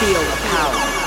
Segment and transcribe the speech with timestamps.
[0.00, 0.99] feel the power.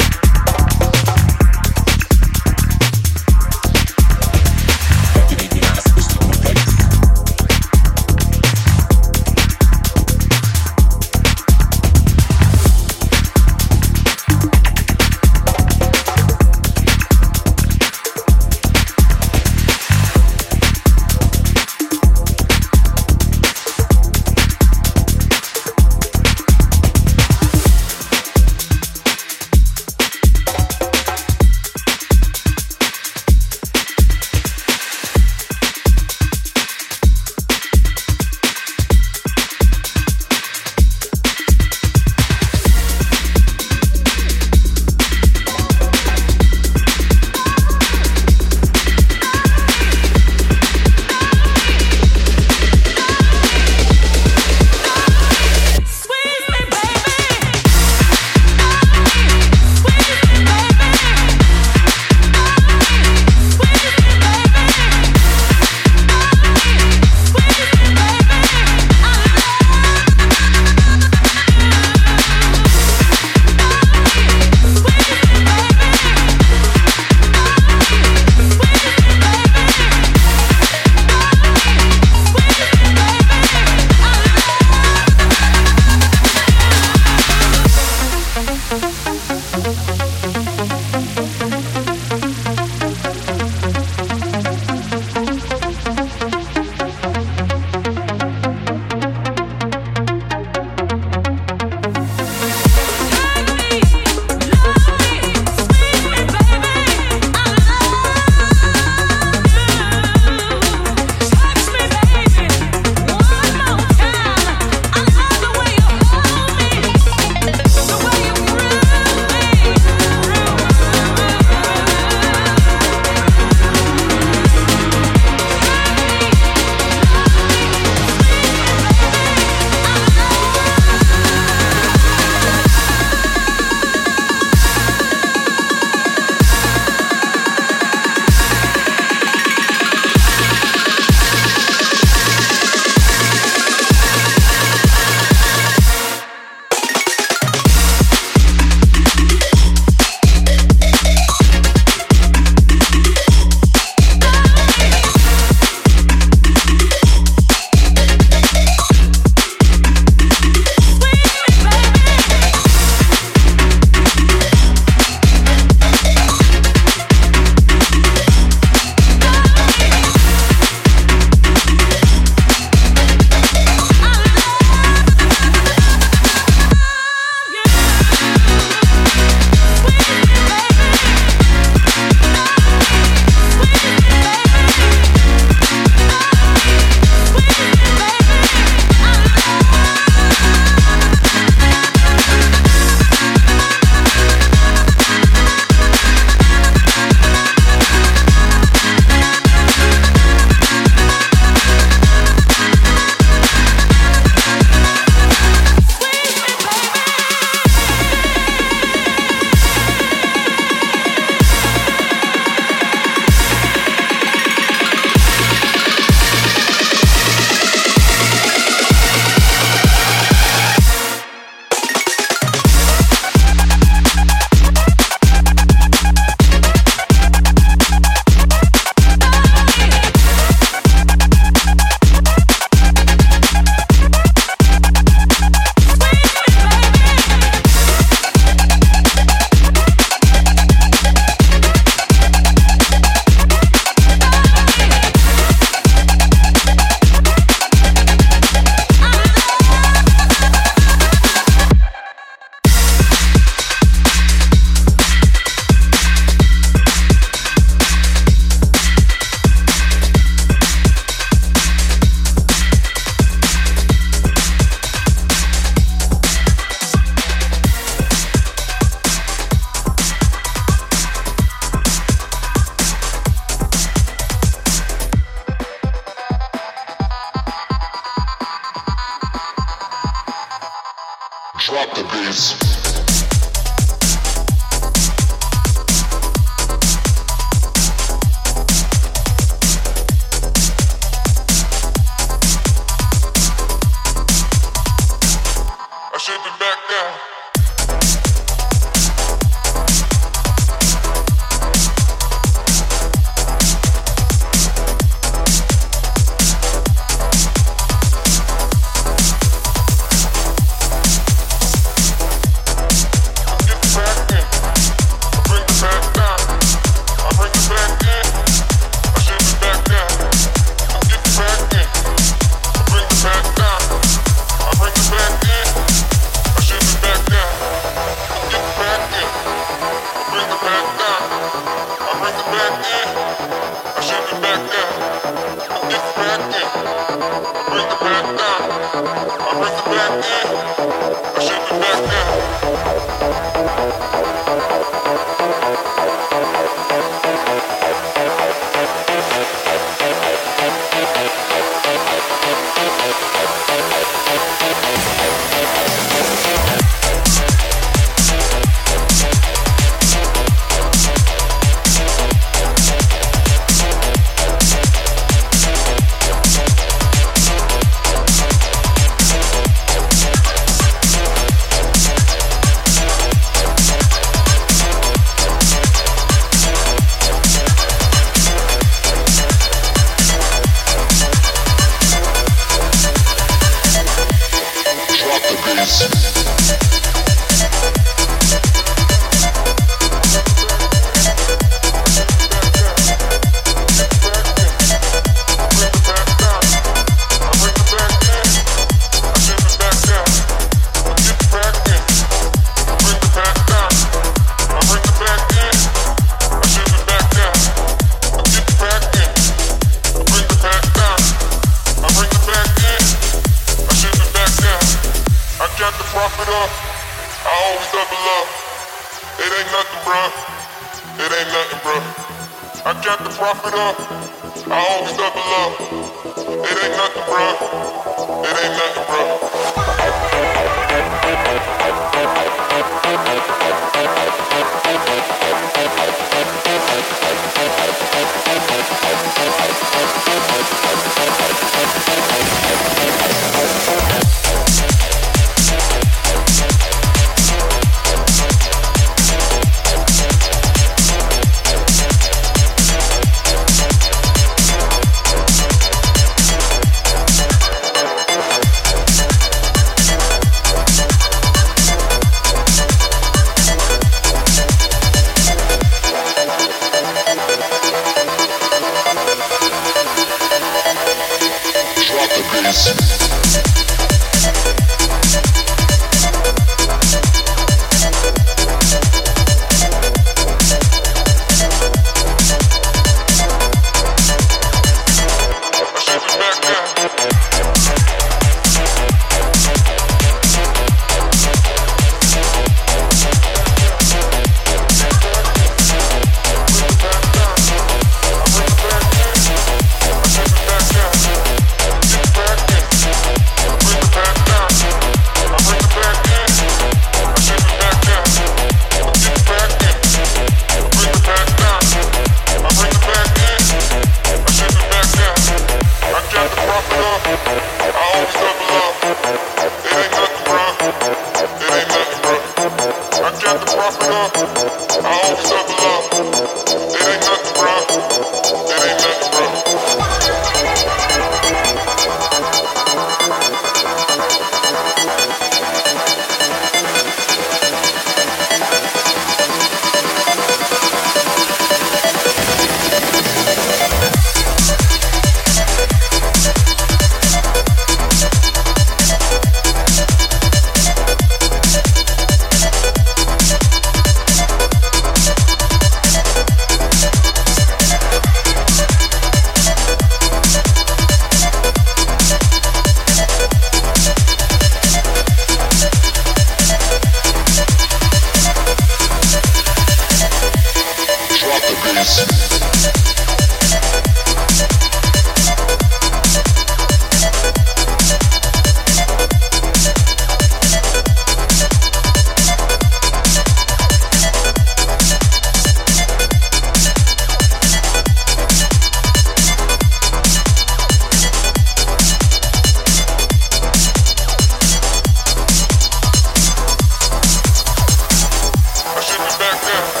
[599.71, 600.00] Roger.